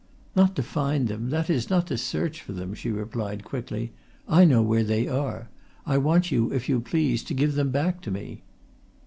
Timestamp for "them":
1.07-1.29, 2.53-2.73, 7.53-7.69